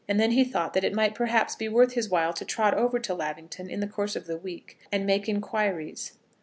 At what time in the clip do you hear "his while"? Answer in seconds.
1.93-2.33